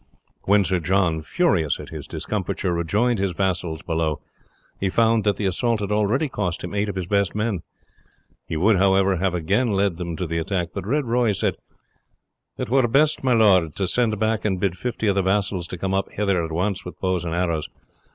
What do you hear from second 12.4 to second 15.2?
"It were best, my lord, to send back and bid fifty of